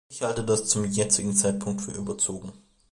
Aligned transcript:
Ich 0.09 0.23
halte 0.23 0.43
das 0.43 0.65
zum 0.65 0.83
jetzigen 0.85 1.35
Zeitpunkt 1.35 1.79
für 1.83 1.91
überzogen. 1.91 2.53